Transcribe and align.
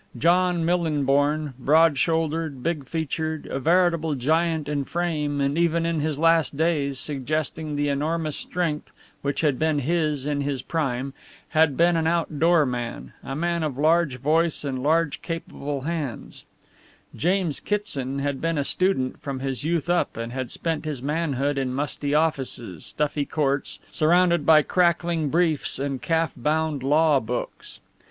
John 0.17 0.65
Millinborn, 0.65 1.53
broad 1.59 1.95
shouldered, 1.99 2.63
big 2.63 2.87
featured, 2.87 3.45
a 3.45 3.59
veritable 3.59 4.15
giant 4.15 4.67
in 4.67 4.83
frame 4.83 5.39
and 5.39 5.59
even 5.59 5.85
in 5.85 5.99
his 5.99 6.17
last 6.17 6.57
days 6.57 6.97
suggesting 6.97 7.75
the 7.75 7.87
enormous 7.87 8.35
strength 8.35 8.91
which 9.21 9.41
had 9.41 9.59
been 9.59 9.77
his 9.77 10.25
in 10.25 10.41
his 10.41 10.63
prime, 10.63 11.13
had 11.49 11.77
been 11.77 11.95
an 11.95 12.07
outdoor 12.07 12.65
man, 12.65 13.13
a 13.23 13.35
man 13.35 13.61
of 13.61 13.77
large 13.77 14.17
voice 14.17 14.63
and 14.63 14.81
large 14.81 15.21
capable 15.21 15.81
hands; 15.81 16.45
James 17.15 17.59
Kitson 17.59 18.17
had 18.17 18.41
been 18.41 18.57
a 18.57 18.63
student 18.63 19.21
from 19.21 19.39
his 19.39 19.63
youth 19.63 19.87
up 19.87 20.17
and 20.17 20.31
had 20.33 20.49
spent 20.49 20.83
his 20.83 21.03
manhood 21.03 21.59
in 21.59 21.71
musty 21.75 22.15
offices, 22.15 22.87
stuffy 22.87 23.23
courts, 23.27 23.79
surrounded 23.91 24.47
by 24.47 24.63
crackling 24.63 25.29
briefs 25.29 25.77
and 25.77 26.01
calf 26.01 26.33
bound 26.35 26.81
law 26.81 27.19
books. 27.19 27.81